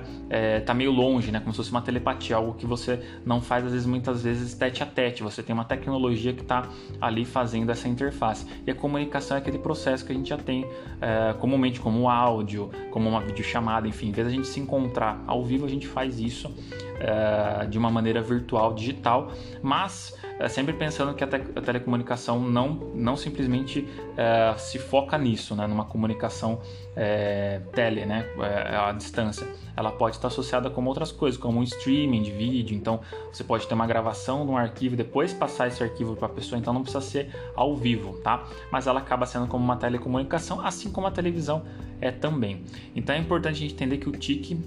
está 0.60 0.74
é, 0.74 0.76
meio 0.76 0.92
longe, 0.92 1.32
né? 1.32 1.40
Como 1.40 1.52
se 1.52 1.58
fosse 1.58 1.72
uma 1.72 1.82
telepatia, 1.82 2.36
algo 2.36 2.54
que 2.54 2.68
você 2.68 3.04
não 3.26 3.42
faz, 3.42 3.66
às 3.66 3.72
vezes, 3.72 3.88
muitas 3.88 4.22
vezes, 4.22 4.54
tete 4.54 4.84
a 4.84 4.86
tete. 4.86 5.24
Você 5.24 5.42
tem 5.42 5.56
uma 5.56 5.66
tecnologia 5.66 6.34
que 6.34 6.44
está 6.44 6.70
ali 7.02 7.26
fazendo 7.26 7.72
essa 7.72 7.88
interface. 7.88 8.46
E 8.66 8.70
a 8.70 8.76
comunicação 8.76 9.31
é 9.36 9.38
aquele 9.38 9.58
processo 9.58 10.06
que 10.06 10.12
a 10.12 10.16
gente 10.16 10.30
já 10.30 10.38
tem 10.38 10.66
é, 11.02 11.34
comumente, 11.34 11.80
como 11.80 12.10
áudio, 12.10 12.70
como 12.90 13.10
uma 13.10 13.22
videochamada, 13.22 13.88
enfim. 13.88 14.10
Em 14.10 14.12
vez 14.12 14.28
de 14.28 14.34
a 14.34 14.36
gente 14.36 14.48
se 14.48 14.60
encontrar 14.60 15.24
ao 15.28 15.44
vivo, 15.44 15.66
a 15.66 15.70
gente 15.70 15.88
faz 15.88 16.20
isso 16.20 16.54
é, 17.00 17.66
de 17.66 17.78
uma 17.78 17.90
maneira 17.90 18.22
virtual, 18.22 18.74
digital, 18.74 19.32
mas 19.62 20.16
é, 20.42 20.50
sempre 20.50 20.74
pensando 20.74 21.14
que 21.14 21.24
a, 21.24 21.28
te 21.28 21.36
a, 21.36 21.62
telecomunicação 21.62 22.40
não, 22.40 22.74
não 22.96 23.16
simplesmente 23.16 23.88
é, 24.18 24.56
se 24.58 24.80
foca 24.80 25.16
nisso, 25.16 25.56
né, 25.56 25.68
numa 25.68 25.86
comunicação 25.86 26.60
é, 26.96 27.62
tele, 27.74 28.06
né, 28.08 28.28
é, 28.40 28.76
à 28.76 28.92
distância. 28.92 29.48
Ela 29.78 29.92
pode 29.92 30.16
estar 30.16 30.30
associada 30.30 30.68
com 30.70 30.84
outras 30.86 31.12
coisas, 31.12 31.40
como 31.40 31.60
um 31.60 31.64
streaming 31.64 32.24
de 32.24 32.32
vídeo, 32.32 32.76
então 32.76 33.02
você 33.32 33.44
pode 33.44 33.68
ter 33.68 33.76
uma 33.76 33.86
gravação 33.86 34.44
de 34.44 34.52
um 34.52 34.58
arquivo, 34.58 34.96
depois 34.96 35.32
passar 35.32 35.68
esse 35.68 35.84
arquivo 35.84 36.16
para 36.16 36.26
a 36.26 36.30
pessoa, 36.30 36.58
então 36.58 36.74
não 36.74 36.82
precisa 36.82 37.02
ser 37.02 37.36
ao 37.56 37.76
vivo, 37.76 38.18
tá? 38.22 38.44
Mas 38.72 38.88
ela 38.88 39.00
acaba 39.00 39.28
sendo 39.28 39.46
como 39.46 39.64
uma 39.64 39.76
telecomunicação, 39.78 40.66
assim 40.66 40.92
como 40.92 41.06
a 41.06 41.12
televisão 41.12 41.64
é 42.02 42.10
também. 42.10 42.64
Então 42.96 43.16
é 43.16 43.20
importante 43.20 43.58
a 43.58 43.60
gente 43.60 43.76
entender 43.76 43.98
que 43.98 44.10
o 44.10 44.12
TIC 44.12 44.60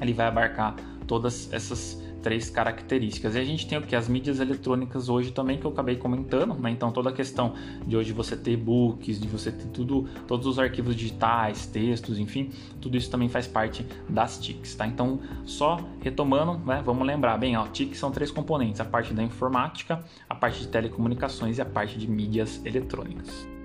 ele 0.00 0.12
vai 0.12 0.26
abarcar 0.26 0.76
todas 1.08 1.52
essas 1.52 2.00
três 2.22 2.50
características. 2.50 3.34
E 3.34 3.38
a 3.38 3.44
gente 3.44 3.66
tem 3.66 3.78
o 3.78 3.82
que? 3.82 3.94
As 3.94 4.08
mídias 4.08 4.40
eletrônicas 4.40 5.08
hoje 5.08 5.32
também, 5.32 5.58
que 5.58 5.64
eu 5.64 5.70
acabei 5.70 5.96
comentando, 5.96 6.54
né? 6.54 6.70
Então 6.70 6.90
toda 6.90 7.10
a 7.10 7.12
questão 7.12 7.54
de 7.86 7.96
hoje 7.96 8.12
você 8.12 8.36
ter 8.36 8.52
e-books, 8.52 9.20
de 9.20 9.28
você 9.28 9.50
ter 9.50 9.66
tudo, 9.68 10.08
todos 10.26 10.46
os 10.46 10.58
arquivos 10.58 10.94
digitais, 10.94 11.66
textos, 11.66 12.18
enfim, 12.18 12.50
tudo 12.80 12.96
isso 12.96 13.10
também 13.10 13.28
faz 13.28 13.46
parte 13.46 13.86
das 14.08 14.38
TICs, 14.38 14.74
tá? 14.74 14.86
Então, 14.86 15.20
só 15.44 15.78
retomando, 16.00 16.58
né? 16.64 16.82
Vamos 16.84 17.06
lembrar, 17.06 17.36
bem, 17.38 17.56
ó, 17.56 17.66
TICs 17.66 17.98
são 17.98 18.10
três 18.10 18.30
componentes, 18.30 18.80
a 18.80 18.84
parte 18.84 19.12
da 19.12 19.22
informática, 19.22 20.04
a 20.28 20.34
parte 20.34 20.60
de 20.60 20.68
telecomunicações 20.68 21.58
e 21.58 21.62
a 21.62 21.66
parte 21.66 21.98
de 21.98 22.08
mídias 22.08 22.64
eletrônicas. 22.64 23.57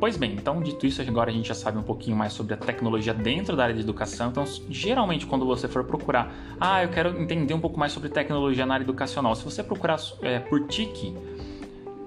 Pois 0.00 0.16
bem, 0.16 0.32
então 0.32 0.62
dito 0.62 0.86
isso, 0.86 1.02
agora 1.02 1.30
a 1.30 1.32
gente 1.32 1.46
já 1.46 1.54
sabe 1.54 1.76
um 1.76 1.82
pouquinho 1.82 2.16
mais 2.16 2.32
sobre 2.32 2.54
a 2.54 2.56
tecnologia 2.56 3.12
dentro 3.12 3.54
da 3.54 3.64
área 3.64 3.74
de 3.74 3.82
educação. 3.82 4.30
Então, 4.30 4.46
geralmente, 4.70 5.26
quando 5.26 5.44
você 5.44 5.68
for 5.68 5.84
procurar, 5.84 6.32
ah, 6.58 6.82
eu 6.82 6.88
quero 6.88 7.20
entender 7.20 7.52
um 7.52 7.60
pouco 7.60 7.78
mais 7.78 7.92
sobre 7.92 8.08
tecnologia 8.08 8.64
na 8.64 8.72
área 8.72 8.84
educacional, 8.84 9.34
se 9.34 9.44
você 9.44 9.62
procurar 9.62 10.00
é, 10.22 10.38
por 10.38 10.66
TIC, 10.66 11.14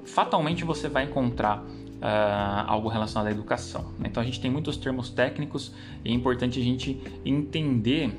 fatalmente 0.05 0.65
você 0.65 0.89
vai 0.89 1.03
encontrar 1.03 1.59
uh, 1.59 2.65
algo 2.65 2.89
relacionado 2.89 3.27
à 3.27 3.31
educação. 3.31 3.85
Então, 4.03 4.23
a 4.23 4.25
gente 4.25 4.41
tem 4.41 4.49
muitos 4.49 4.75
termos 4.75 5.11
técnicos 5.11 5.71
e 6.03 6.09
é 6.09 6.13
importante 6.13 6.59
a 6.59 6.63
gente 6.63 6.99
entender 7.23 8.11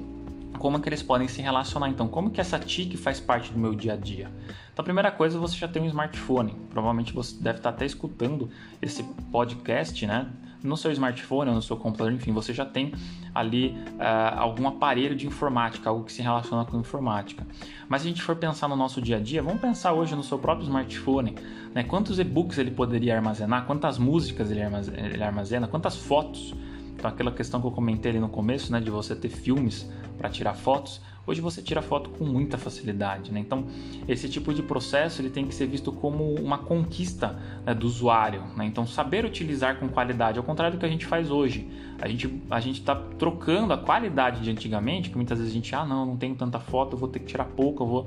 como 0.58 0.80
que 0.80 0.88
eles 0.88 1.02
podem 1.02 1.28
se 1.28 1.42
relacionar. 1.42 1.88
Então, 1.88 2.08
como 2.08 2.30
que 2.30 2.40
essa 2.40 2.58
TIC 2.58 2.96
faz 2.96 3.20
parte 3.20 3.52
do 3.52 3.58
meu 3.58 3.74
dia 3.74 3.94
a 3.94 3.96
dia? 3.96 4.30
Então, 4.72 4.82
a 4.82 4.84
primeira 4.84 5.10
coisa, 5.10 5.38
você 5.38 5.56
já 5.56 5.68
tem 5.68 5.82
um 5.82 5.86
smartphone. 5.86 6.56
Provavelmente 6.70 7.12
você 7.12 7.36
deve 7.40 7.58
estar 7.58 7.70
até 7.70 7.86
escutando 7.86 8.50
esse 8.82 9.02
podcast, 9.30 10.06
né? 10.06 10.28
No 10.62 10.76
seu 10.76 10.90
smartphone 10.92 11.50
ou 11.50 11.56
no 11.56 11.62
seu 11.62 11.76
computador, 11.76 12.12
enfim, 12.12 12.32
você 12.32 12.52
já 12.54 12.64
tem 12.64 12.92
ali 13.34 13.76
uh, 13.96 14.38
algum 14.38 14.66
aparelho 14.66 15.14
de 15.14 15.26
informática, 15.26 15.90
algo 15.90 16.04
que 16.04 16.12
se 16.12 16.22
relaciona 16.22 16.64
com 16.64 16.80
informática. 16.80 17.46
Mas 17.86 18.00
se 18.00 18.08
a 18.08 18.10
gente 18.10 18.22
for 18.22 18.34
pensar 18.34 18.66
no 18.66 18.74
nosso 18.74 19.02
dia 19.02 19.18
a 19.18 19.20
dia, 19.20 19.42
vamos 19.42 19.60
pensar 19.60 19.92
hoje 19.92 20.16
no 20.16 20.22
seu 20.22 20.38
próprio 20.38 20.64
smartphone, 20.64 21.34
né? 21.74 21.82
Quantos 21.82 22.18
e-books 22.18 22.56
ele 22.56 22.70
poderia 22.70 23.14
armazenar, 23.14 23.66
quantas 23.66 23.98
músicas 23.98 24.50
ele 24.50 24.62
armazena, 24.62 24.98
ele 25.06 25.22
armazena 25.22 25.68
quantas 25.68 25.96
fotos. 25.96 26.54
Então, 26.94 27.10
aquela 27.10 27.30
questão 27.30 27.60
que 27.60 27.66
eu 27.66 27.70
comentei 27.70 28.12
ali 28.12 28.20
no 28.20 28.30
começo, 28.30 28.72
né, 28.72 28.80
de 28.80 28.90
você 28.90 29.14
ter 29.14 29.28
filmes 29.28 29.86
para 30.16 30.28
tirar 30.28 30.54
fotos, 30.54 31.00
hoje 31.26 31.40
você 31.40 31.62
tira 31.62 31.80
foto 31.80 32.10
com 32.10 32.24
muita 32.24 32.58
facilidade, 32.58 33.32
né? 33.32 33.40
Então, 33.40 33.66
esse 34.06 34.28
tipo 34.28 34.52
de 34.52 34.62
processo 34.62 35.22
ele 35.22 35.30
tem 35.30 35.46
que 35.46 35.54
ser 35.54 35.66
visto 35.66 35.90
como 35.90 36.34
uma 36.34 36.58
conquista 36.58 37.38
né, 37.64 37.74
do 37.74 37.86
usuário, 37.86 38.42
né? 38.56 38.66
Então, 38.66 38.86
saber 38.86 39.24
utilizar 39.24 39.78
com 39.78 39.88
qualidade, 39.88 40.38
ao 40.38 40.44
contrário 40.44 40.76
do 40.76 40.80
que 40.80 40.86
a 40.86 40.88
gente 40.88 41.06
faz 41.06 41.30
hoje. 41.30 41.68
A 42.00 42.08
gente 42.08 42.42
a 42.50 42.58
está 42.58 42.94
trocando 42.94 43.72
a 43.72 43.78
qualidade 43.78 44.40
de 44.40 44.50
antigamente, 44.50 45.10
que 45.10 45.16
muitas 45.16 45.38
vezes 45.38 45.52
a 45.52 45.54
gente, 45.54 45.74
ah, 45.74 45.86
não, 45.86 46.04
não 46.04 46.16
tenho 46.16 46.34
tanta 46.34 46.58
foto, 46.58 46.96
vou 46.96 47.08
ter 47.08 47.20
que 47.20 47.26
tirar 47.26 47.44
pouco, 47.44 47.82
eu 47.82 47.86
vou 47.86 48.06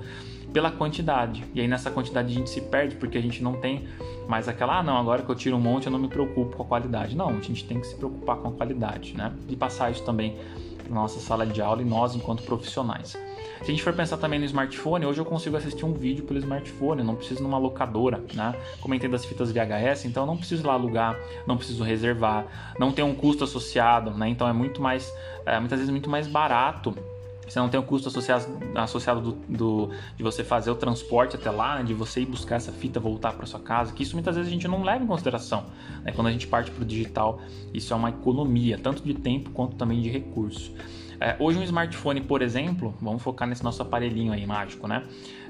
pela 0.53 0.71
quantidade. 0.71 1.43
E 1.53 1.61
aí 1.61 1.67
nessa 1.67 1.91
quantidade 1.91 2.31
a 2.31 2.35
gente 2.35 2.49
se 2.49 2.61
perde 2.61 2.95
porque 2.95 3.17
a 3.17 3.21
gente 3.21 3.43
não 3.43 3.53
tem 3.53 3.87
mais 4.27 4.47
aquela, 4.47 4.79
ah, 4.79 4.83
não, 4.83 4.97
agora 4.97 5.21
que 5.21 5.29
eu 5.29 5.35
tiro 5.35 5.55
um 5.55 5.59
monte 5.59 5.87
eu 5.87 5.91
não 5.91 5.99
me 5.99 6.07
preocupo 6.07 6.55
com 6.57 6.63
a 6.63 6.65
qualidade. 6.65 7.15
Não, 7.15 7.29
a 7.29 7.41
gente 7.41 7.65
tem 7.65 7.79
que 7.79 7.87
se 7.87 7.95
preocupar 7.95 8.37
com 8.37 8.49
a 8.49 8.51
qualidade, 8.51 9.15
né? 9.15 9.33
E 9.47 9.55
passar 9.55 9.91
isso 9.91 10.03
também 10.03 10.35
nossa 10.89 11.19
sala 11.19 11.45
de 11.45 11.61
aula 11.61 11.81
e 11.81 11.85
nós 11.85 12.15
enquanto 12.15 12.43
profissionais. 12.43 13.09
Se 13.09 13.63
a 13.63 13.65
gente 13.65 13.83
for 13.83 13.93
pensar 13.93 14.17
também 14.17 14.39
no 14.39 14.45
smartphone, 14.45 15.05
hoje 15.05 15.19
eu 15.19 15.25
consigo 15.25 15.57
assistir 15.57 15.83
um 15.83 15.93
vídeo 15.93 16.23
pelo 16.23 16.39
smartphone, 16.39 17.03
não 17.03 17.15
preciso 17.15 17.41
numa 17.41 17.57
locadora, 17.57 18.23
né? 18.33 18.55
Comentei 18.79 19.09
das 19.09 19.25
fitas 19.25 19.51
VHS, 19.51 20.05
então 20.05 20.25
não 20.25 20.37
preciso 20.37 20.65
lá 20.65 20.73
alugar, 20.73 21.19
não 21.45 21.57
preciso 21.57 21.83
reservar, 21.83 22.45
não 22.79 22.91
tem 22.91 23.03
um 23.03 23.15
custo 23.15 23.43
associado, 23.43 24.11
né? 24.11 24.29
Então 24.29 24.47
é 24.47 24.53
muito 24.53 24.81
mais, 24.81 25.11
é, 25.45 25.59
muitas 25.59 25.79
vezes 25.79 25.91
muito 25.91 26.09
mais 26.09 26.27
barato 26.27 26.95
Você 27.47 27.59
não 27.59 27.69
tem 27.69 27.79
o 27.79 27.83
custo 27.83 28.09
associado, 28.09 28.45
associado 28.75 29.21
do, 29.21 29.31
do, 29.47 29.89
de 30.15 30.23
você 30.23 30.43
fazer 30.43 30.69
o 30.69 30.75
transporte 30.75 31.35
até 31.35 31.49
lá, 31.49 31.81
de 31.81 31.93
você 31.93 32.21
ir 32.21 32.25
buscar 32.25 32.55
essa 32.55 32.71
fita, 32.71 32.99
voltar 32.99 33.33
para 33.33 33.45
sua 33.45 33.59
casa, 33.59 33.93
que 33.93 34.03
isso 34.03 34.15
muitas 34.15 34.35
vezes 34.35 34.49
a 34.49 34.53
gente 34.53 34.67
não 34.67 34.83
leva 34.83 35.03
em 35.03 35.07
consideração. 35.07 35.65
Né? 36.03 36.11
Quando 36.11 36.27
a 36.27 36.31
gente 36.31 36.45
parte 36.45 36.69
para 36.71 36.83
o 36.83 36.85
digital, 36.85 37.39
isso 37.73 37.93
é 37.93 37.95
uma 37.95 38.09
economia, 38.09 38.77
tanto 38.77 39.01
de 39.01 39.13
tempo 39.13 39.49
quanto 39.51 39.75
também 39.75 40.01
de 40.01 40.09
recurso. 40.09 40.73
É, 41.19 41.35
hoje 41.39 41.57
um 41.57 41.63
smartphone, 41.63 42.21
por 42.21 42.41
exemplo, 42.41 42.93
vamos 43.01 43.23
focar 43.23 43.47
nesse 43.47 43.63
nosso 43.63 43.81
aparelhinho 43.81 44.33
aí 44.33 44.45
mágico, 44.45 44.87
né? 44.87 45.03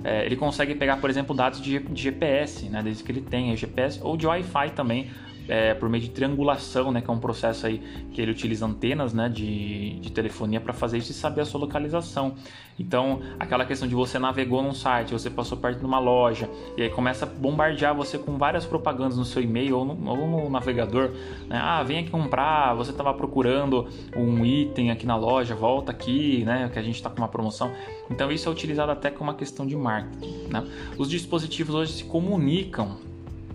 É, 0.04 0.26
ele 0.26 0.38
consegue 0.38 0.74
pegar, 0.76 0.98
por 0.98 1.10
exemplo, 1.10 1.36
dados 1.36 1.60
de, 1.60 1.80
de 1.80 2.02
GPS, 2.04 2.70
né? 2.70 2.82
Desde 2.82 3.04
que 3.04 3.12
ele 3.12 3.22
tenha 3.22 3.56
GPS 3.56 4.00
ou 4.02 4.16
de 4.16 4.26
Wi-Fi 4.26 4.72
também, 4.72 5.10
é, 5.48 5.74
por 5.74 5.90
meio 5.90 6.04
de 6.04 6.10
triangulação, 6.10 6.92
né, 6.92 7.02
que 7.02 7.10
é 7.10 7.14
um 7.14 7.20
processo 7.20 7.68
aí 7.68 7.80
que 8.12 8.22
ele 8.22 8.32
utiliza 8.32 8.66
antenas 8.66 9.14
né, 9.14 9.30
de, 9.30 10.00
de 10.00 10.12
telefonia 10.12 10.60
para 10.60 10.74
fazer 10.74 10.98
isso 10.98 11.12
e 11.12 11.16
saber 11.16 11.42
a 11.42 11.46
sua 11.46 11.62
localização. 11.62 12.36
Então, 12.80 13.22
aquela 13.40 13.66
questão 13.66 13.88
de 13.88 13.96
você 13.96 14.20
navegou 14.20 14.62
num 14.62 14.74
site, 14.74 15.12
você 15.12 15.30
passou 15.30 15.58
perto 15.58 15.80
de 15.80 15.86
uma 15.86 15.98
loja 15.98 16.48
e 16.78 16.84
aí 16.84 16.90
começa 16.90 17.26
a 17.26 17.28
bombardear 17.28 17.96
você 17.96 18.20
com 18.20 18.38
várias 18.38 18.66
propagandas 18.66 19.18
no 19.18 19.26
seu 19.26 19.42
e-mail 19.42 19.78
ou 19.78 19.86
no, 19.86 20.10
ou 20.10 20.28
no 20.28 20.50
navegador. 20.50 21.10
Né? 21.48 21.60
Ah, 21.60 21.82
vem 21.82 22.00
aqui 22.00 22.12
comprar, 22.12 22.76
você 22.76 22.92
estava 22.92 23.14
procurando 23.14 23.88
um 24.16 24.46
item 24.46 24.92
aqui 24.92 25.08
na 25.08 25.16
loja, 25.16 25.56
volta 25.56 25.92
aqui, 25.92 26.44
né, 26.46 26.70
que 26.72 26.78
a 26.78 26.84
gente 26.84 26.96
está 26.96 27.10
com 27.10 27.18
uma 27.18 27.28
promoção. 27.28 27.72
Então, 28.12 28.32
isso 28.32 28.48
é 28.48 28.52
utilizado 28.52 28.92
até 28.92 29.10
como 29.10 29.32
uma 29.32 29.36
questão 29.36 29.66
de 29.66 29.76
marketing. 29.76 30.48
Né? 30.50 30.64
Os 30.98 31.10
dispositivos 31.10 31.74
hoje 31.74 31.94
se 31.94 32.04
comunicam 32.04 33.07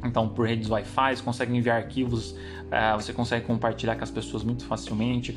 então, 0.05 0.29
por 0.29 0.47
redes 0.47 0.69
Wi-Fi, 0.69 1.17
você 1.17 1.23
consegue 1.23 1.57
enviar 1.57 1.77
arquivos, 1.77 2.33
uh, 2.33 3.01
você 3.01 3.13
consegue 3.13 3.47
compartilhar 3.47 3.97
com 3.97 4.05
as 4.05 4.11
pessoas 4.11 4.43
muito 4.43 4.65
facilmente. 4.65 5.37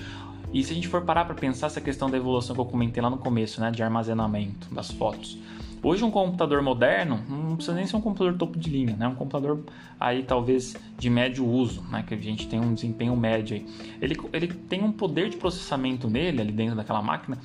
E 0.53 0.63
se 0.63 0.71
a 0.71 0.75
gente 0.75 0.87
for 0.87 1.01
parar 1.01 1.25
para 1.25 1.35
pensar 1.35 1.67
essa 1.67 1.81
questão 1.81 2.09
da 2.09 2.17
evolução 2.17 2.55
que 2.55 2.61
eu 2.61 2.65
comentei 2.65 3.01
lá 3.01 3.09
no 3.09 3.17
começo, 3.17 3.59
né, 3.61 3.71
de 3.71 3.83
armazenamento 3.83 4.73
das 4.73 4.91
fotos. 4.91 5.37
Hoje 5.83 6.03
um 6.03 6.09
computador 6.09 6.63
moderno 6.63 7.21
não 7.29 7.55
precisa 7.55 7.75
nem 7.75 7.85
ser 7.85 7.95
um 7.95 8.01
computador 8.01 8.35
topo 8.39 8.57
de 8.57 8.71
linha, 8.71 8.95
né? 8.95 9.07
Um 9.07 9.13
computador 9.13 9.63
aí 9.99 10.23
talvez 10.23 10.75
de 10.97 11.11
médio 11.11 11.45
uso, 11.45 11.83
né? 11.91 12.03
Que 12.07 12.15
a 12.15 12.17
gente 12.17 12.47
tem 12.47 12.59
um 12.59 12.73
desempenho 12.73 13.15
médio 13.15 13.55
aí. 13.55 13.67
Ele, 14.01 14.17
ele 14.33 14.47
tem 14.47 14.83
um 14.83 14.91
poder 14.91 15.29
de 15.29 15.37
processamento 15.37 16.09
nele, 16.09 16.41
ali 16.41 16.51
dentro 16.51 16.75
daquela 16.75 17.03
máquina, 17.03 17.37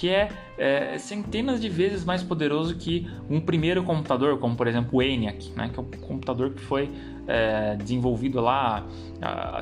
que 0.00 0.08
é, 0.08 0.30
é, 0.56 0.96
centenas 0.96 1.60
de 1.60 1.68
vezes 1.68 2.06
mais 2.06 2.22
poderoso 2.22 2.74
que 2.74 3.06
um 3.28 3.38
primeiro 3.38 3.82
computador, 3.82 4.38
como 4.38 4.56
por 4.56 4.66
exemplo 4.66 4.98
o 4.98 5.02
ENIAC, 5.02 5.50
né, 5.54 5.68
que 5.70 5.78
é 5.78 5.82
um 5.82 5.90
computador 6.00 6.54
que 6.54 6.60
foi 6.62 6.90
é, 7.28 7.76
desenvolvido 7.76 8.40
lá, 8.40 8.86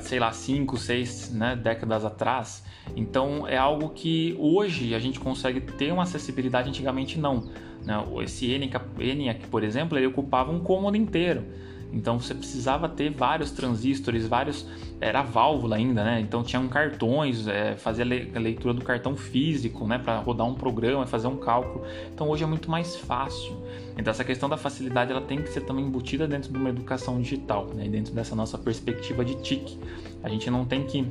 sei 0.01 0.21
lá, 0.21 0.31
5, 0.31 0.77
6 0.77 1.33
né, 1.33 1.57
décadas 1.57 2.05
atrás. 2.05 2.65
Então 2.95 3.49
é 3.49 3.57
algo 3.57 3.89
que 3.89 4.37
hoje 4.39 4.95
a 4.95 5.01
gente 5.01 5.19
consegue 5.19 5.61
ter 5.61 5.93
uma 5.93 6.05
acessibilidade, 6.05 6.69
antigamente 6.69 7.19
não. 7.19 7.49
Né? 7.85 8.01
Esse 8.23 8.53
ENIAC, 8.53 8.81
ENIAC, 9.01 9.49
por 9.49 9.65
exemplo, 9.65 9.99
ele 9.99 10.07
ocupava 10.07 10.53
um 10.53 10.61
cômodo 10.61 10.97
inteiro. 10.97 11.43
Então 11.93 12.21
você 12.21 12.35
precisava 12.35 12.89
ter 12.89 13.11
vários 13.11 13.51
transistores, 13.51 14.27
vários. 14.27 14.67
Era 15.01 15.23
válvula 15.23 15.77
ainda, 15.77 16.05
né? 16.05 16.21
Então 16.21 16.43
tinham 16.43 16.69
cartões, 16.69 17.47
é, 17.47 17.77
fazer 17.77 18.03
a 18.35 18.39
leitura 18.39 18.75
do 18.75 18.85
cartão 18.85 19.17
físico, 19.17 19.87
né? 19.87 19.99
Para 19.99 20.19
rodar 20.19 20.47
um 20.47 20.55
programa, 20.55 21.07
fazer 21.07 21.29
um 21.29 21.37
cálculo. 21.37 21.85
Então 22.13 22.29
hoje 22.29 22.45
é 22.45 22.47
muito 22.47 22.71
mais 22.71 22.97
fácil. 22.97 23.57
Então 23.97 24.11
essa 24.11 24.25
questão 24.25 24.49
da 24.49 24.57
facilidade 24.57 25.13
ela 25.13 25.21
tem 25.21 25.41
que 25.41 25.49
ser 25.49 25.63
também 25.63 25.85
embutida 25.85 26.27
dentro 26.27 26.53
de 26.53 26.59
uma 26.59 26.69
educação 26.69 27.21
digital, 27.21 27.67
né? 27.75 27.89
Dentro 27.89 28.13
dessa 28.13 28.35
nossa 28.35 28.59
perspectiva 28.59 29.25
de 29.25 29.35
TIC. 29.37 29.79
A 30.23 30.29
gente 30.29 30.51
não 30.51 30.65
tem 30.65 30.85
que 30.85 31.07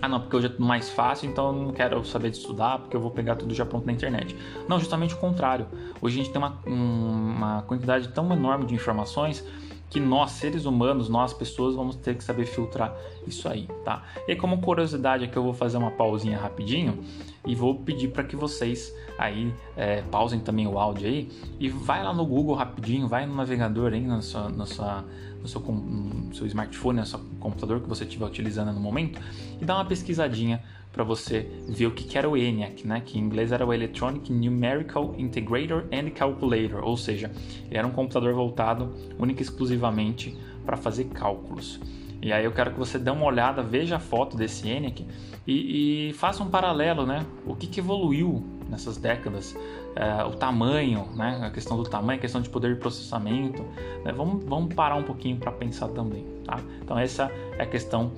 ah, 0.00 0.08
não, 0.08 0.20
porque 0.20 0.36
hoje 0.36 0.46
é 0.46 0.48
tudo 0.50 0.64
mais 0.64 0.88
fácil, 0.90 1.28
então 1.28 1.48
eu 1.48 1.52
não 1.52 1.72
quero 1.72 2.04
saber 2.04 2.30
de 2.30 2.36
estudar, 2.36 2.78
porque 2.78 2.96
eu 2.96 3.00
vou 3.00 3.10
pegar 3.10 3.34
tudo 3.34 3.52
já 3.52 3.66
pronto 3.66 3.84
na 3.84 3.92
internet. 3.92 4.36
Não, 4.68 4.78
justamente 4.78 5.14
o 5.14 5.16
contrário. 5.16 5.66
Hoje 6.00 6.20
a 6.20 6.22
gente 6.22 6.32
tem 6.32 6.40
uma, 6.40 6.56
uma 6.64 7.62
quantidade 7.62 8.06
tão 8.08 8.32
enorme 8.32 8.64
de 8.64 8.74
informações 8.74 9.44
que 9.90 9.98
nós, 9.98 10.32
seres 10.32 10.66
humanos, 10.66 11.08
nós 11.08 11.32
pessoas, 11.32 11.74
vamos 11.74 11.96
ter 11.96 12.16
que 12.16 12.22
saber 12.22 12.46
filtrar 12.46 12.94
isso 13.26 13.48
aí, 13.48 13.68
tá? 13.84 14.02
E 14.26 14.36
como 14.36 14.60
curiosidade 14.60 15.24
aqui 15.24 15.36
eu 15.36 15.42
vou 15.42 15.54
fazer 15.54 15.78
uma 15.78 15.90
pausinha 15.90 16.38
rapidinho 16.38 17.02
e 17.46 17.54
vou 17.54 17.74
pedir 17.74 18.08
para 18.08 18.24
que 18.24 18.36
vocês 18.36 18.94
aí 19.18 19.52
é, 19.76 20.02
pausem 20.02 20.40
também 20.40 20.66
o 20.66 20.78
áudio 20.78 21.08
aí 21.08 21.28
e 21.58 21.68
vai 21.68 22.02
lá 22.02 22.12
no 22.12 22.26
Google 22.26 22.54
rapidinho, 22.54 23.08
vai 23.08 23.26
no 23.26 23.34
navegador 23.34 23.92
aí 23.92 24.00
na 24.00 24.20
sua, 24.20 24.48
na 24.50 24.66
sua, 24.66 25.04
no, 25.40 25.48
seu, 25.48 25.60
no 25.60 26.34
seu 26.34 26.46
smartphone, 26.46 27.00
no 27.00 27.06
seu 27.06 27.20
computador 27.40 27.80
que 27.80 27.88
você 27.88 28.04
estiver 28.04 28.26
utilizando 28.26 28.72
no 28.72 28.80
momento 28.80 29.20
e 29.60 29.64
dá 29.64 29.74
uma 29.74 29.84
pesquisadinha 29.84 30.62
para 30.92 31.04
você 31.04 31.46
ver 31.68 31.86
o 31.86 31.90
que 31.92 32.16
era 32.16 32.28
o 32.28 32.36
ENIAC, 32.36 32.86
né? 32.86 33.02
que 33.04 33.18
em 33.18 33.22
inglês 33.22 33.52
era 33.52 33.64
o 33.64 33.72
Electronic 33.72 34.32
Numerical 34.32 35.14
Integrator 35.16 35.84
and 35.92 36.10
Calculator, 36.10 36.82
ou 36.82 36.96
seja, 36.96 37.30
era 37.70 37.86
um 37.86 37.90
computador 37.90 38.34
voltado 38.34 38.94
única 39.18 39.40
e 39.40 39.44
exclusivamente 39.44 40.36
para 40.64 40.76
fazer 40.76 41.04
cálculos. 41.04 41.80
E 42.20 42.32
aí 42.32 42.44
eu 42.44 42.52
quero 42.52 42.72
que 42.72 42.78
você 42.78 42.98
dê 42.98 43.10
uma 43.10 43.24
olhada, 43.24 43.62
veja 43.62 43.96
a 43.96 44.00
foto 44.00 44.36
desse 44.36 44.68
ENIAC 44.68 45.06
e, 45.46 46.08
e 46.08 46.12
faça 46.14 46.42
um 46.42 46.50
paralelo, 46.50 47.06
né? 47.06 47.24
O 47.46 47.54
que, 47.54 47.66
que 47.66 47.78
evoluiu 47.80 48.44
nessas 48.68 48.96
décadas, 48.96 49.56
é, 49.94 50.24
o 50.24 50.32
tamanho, 50.32 51.08
né? 51.14 51.40
A 51.42 51.50
questão 51.50 51.76
do 51.76 51.84
tamanho, 51.84 52.18
a 52.18 52.20
questão 52.20 52.42
de 52.42 52.50
poder 52.50 52.74
de 52.74 52.80
processamento. 52.80 53.62
Né? 54.04 54.12
Vamos, 54.12 54.44
vamos 54.44 54.74
parar 54.74 54.96
um 54.96 55.04
pouquinho 55.04 55.36
para 55.36 55.52
pensar 55.52 55.88
também, 55.88 56.24
tá? 56.48 56.60
Então 56.82 56.98
essa 56.98 57.30
é 57.58 57.62
a 57.62 57.66
questão 57.66 58.10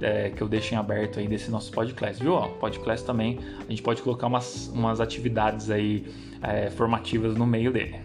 é, 0.00 0.30
que 0.30 0.42
eu 0.42 0.48
deixo 0.48 0.74
em 0.74 0.76
aberto 0.76 1.18
aí 1.18 1.26
desse 1.26 1.50
nosso 1.50 1.72
podcast, 1.72 2.22
viu? 2.22 2.34
Ó, 2.34 2.48
podcast 2.48 3.04
também, 3.04 3.38
a 3.58 3.70
gente 3.70 3.82
pode 3.82 4.02
colocar 4.02 4.26
umas, 4.26 4.68
umas 4.68 5.00
atividades 5.00 5.70
aí 5.70 6.06
é, 6.42 6.68
formativas 6.70 7.34
no 7.34 7.46
meio 7.46 7.72
dele. 7.72 7.98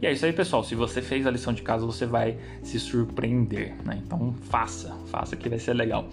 E 0.00 0.06
é 0.06 0.12
isso 0.12 0.24
aí, 0.24 0.32
pessoal. 0.32 0.62
Se 0.62 0.74
você 0.74 1.02
fez 1.02 1.26
a 1.26 1.30
lição 1.30 1.52
de 1.52 1.62
casa, 1.62 1.84
você 1.84 2.04
vai 2.06 2.38
se 2.62 2.78
surpreender, 2.78 3.74
né? 3.84 4.00
Então 4.04 4.34
faça, 4.42 4.94
faça 5.06 5.34
que 5.36 5.48
vai 5.48 5.58
ser 5.58 5.72
legal. 5.72 6.08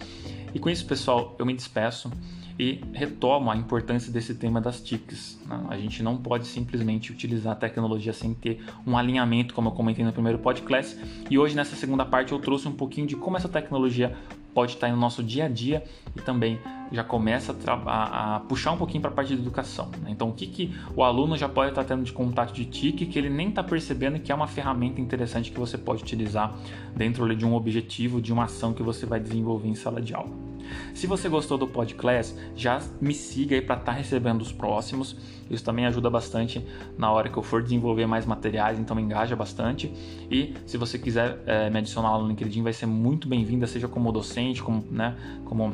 E 0.54 0.60
com 0.60 0.70
isso, 0.70 0.86
pessoal, 0.86 1.36
eu 1.38 1.46
me 1.46 1.54
despeço 1.54 2.10
e 2.58 2.82
retomo 2.94 3.50
a 3.50 3.56
importância 3.56 4.12
desse 4.12 4.36
tema 4.36 4.62
das 4.62 4.82
TICs. 4.82 5.40
Né? 5.46 5.66
A 5.70 5.78
gente 5.78 6.04
não 6.04 6.18
pode 6.18 6.48
simplesmente 6.48 7.12
utilizar 7.12 7.54
a 7.54 7.56
tecnologia 7.56 8.14
sem 8.14 8.34
ter 8.34 8.64
um 8.86 8.98
alinhamento, 8.98 9.54
como 9.54 9.70
eu 9.70 9.74
comentei 9.74 10.06
no 10.06 10.14
primeiro 10.14 10.40
podcast. 10.40 10.98
E 11.30 11.38
hoje, 11.38 11.56
nessa 11.56 11.76
segunda 11.76 12.06
parte, 12.06 12.32
eu 12.32 12.40
trouxe 12.40 12.68
um 12.68 12.74
pouquinho 12.74 13.08
de 13.08 13.16
como 13.16 13.38
essa 13.38 13.50
tecnologia 13.50 14.16
pode 14.54 14.74
estar 14.74 14.90
no 14.90 14.98
nosso 14.98 15.24
dia 15.24 15.46
a 15.46 15.50
dia 15.50 15.84
e 16.16 16.22
também 16.22 16.60
já 16.92 17.04
começa 17.04 17.56
a, 17.66 17.74
a, 17.74 18.36
a 18.36 18.40
puxar 18.42 18.72
um 18.72 18.78
pouquinho 18.78 19.02
para 19.02 19.10
a 19.10 19.14
parte 19.14 19.36
de 19.36 19.42
educação. 19.42 19.90
Né? 20.02 20.12
Então, 20.12 20.30
o 20.30 20.34
que, 20.34 20.46
que 20.46 20.76
o 20.96 21.04
aluno 21.04 21.36
já 21.36 21.50
pode 21.50 21.70
estar 21.70 21.84
tendo 21.84 22.04
de 22.04 22.14
contato 22.14 22.54
de 22.54 22.66
TIC 22.66 23.08
que 23.08 23.18
ele 23.18 23.30
nem 23.30 23.50
está 23.50 23.64
percebendo 23.64 24.20
que 24.20 24.32
é 24.32 24.36
uma 24.36 24.48
ferramenta 24.48 25.02
interessante 25.02 25.52
que 25.52 25.60
você 25.60 25.78
pode 25.78 26.04
utilizar 26.04 26.56
dentro 26.96 27.36
de 27.36 27.46
um 27.46 27.56
objetivo, 27.56 28.22
de 28.22 28.32
uma 28.32 28.44
ação 28.44 28.74
que 28.74 28.84
você 28.84 29.08
vai 29.08 29.20
desenvolver 29.20 29.68
em 29.68 29.76
sala 29.76 30.00
de 30.00 30.14
aula. 30.14 30.53
Se 30.94 31.08
você 31.08 31.30
gostou 31.30 31.58
do 31.58 31.68
podcast, 31.68 32.36
já 32.56 32.82
me 33.02 33.14
siga 33.14 33.56
aí 33.56 33.62
para 33.62 33.76
estar 33.76 33.92
tá 33.92 33.98
recebendo 33.98 34.42
os 34.42 34.52
próximos. 34.52 35.16
Isso 35.50 35.64
também 35.64 35.86
ajuda 35.86 36.10
bastante 36.10 36.66
na 36.98 37.12
hora 37.12 37.30
que 37.30 37.38
eu 37.38 37.44
for 37.44 37.62
desenvolver 37.62 38.06
mais 38.06 38.26
materiais, 38.26 38.80
então 38.80 39.00
engaja 39.00 39.36
bastante. 39.36 39.94
E 40.32 40.54
se 40.66 40.78
você 40.78 40.98
quiser 40.98 41.40
é, 41.46 41.70
me 41.70 41.80
adicionar 41.80 42.12
lá 42.12 42.22
no 42.22 42.28
LinkedIn, 42.28 42.64
vai 42.64 42.74
ser 42.74 42.86
muito 42.86 43.28
bem-vinda, 43.28 43.68
seja 43.68 43.88
como 43.88 44.12
docente, 44.12 44.64
como, 44.64 44.84
né, 44.90 45.16
como 45.46 45.72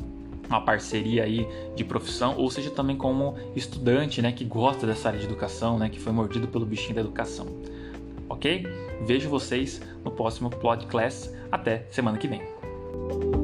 uma 0.49 0.61
parceria 0.61 1.23
aí 1.23 1.47
de 1.75 1.83
profissão, 1.83 2.35
ou 2.37 2.49
seja 2.49 2.71
também 2.71 2.97
como 2.97 3.35
estudante, 3.55 4.21
né, 4.21 4.31
que 4.31 4.43
gosta 4.43 4.87
dessa 4.87 5.09
área 5.09 5.19
de 5.19 5.25
educação, 5.25 5.77
né, 5.77 5.89
que 5.89 5.99
foi 5.99 6.11
mordido 6.11 6.47
pelo 6.47 6.65
bichinho 6.65 6.95
da 6.95 7.01
educação. 7.01 7.47
Ok? 8.27 8.65
Vejo 9.05 9.29
vocês 9.29 9.81
no 10.03 10.11
próximo 10.11 10.49
podcast. 10.49 11.31
Até 11.51 11.85
semana 11.89 12.17
que 12.17 12.27
vem. 12.27 13.38